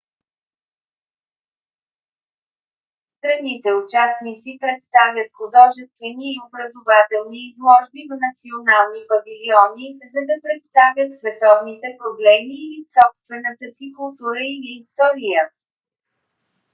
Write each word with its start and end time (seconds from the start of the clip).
страните-участници 3.15 4.49
представят 4.63 5.29
художествени 5.37 6.27
и 6.33 6.41
образователни 6.47 7.39
изложби 7.49 8.01
в 8.09 8.11
национални 8.27 9.01
павилиони 9.11 9.87
за 10.13 10.21
да 10.29 10.35
представят 10.45 11.19
световните 11.19 11.87
проблеми 12.01 12.55
или 12.65 12.81
собствената 12.97 13.65
си 13.75 13.85
култура 13.97 14.41
или 14.55 14.69
история 14.81 15.41